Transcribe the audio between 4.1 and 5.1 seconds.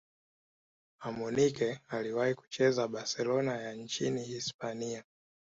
hispania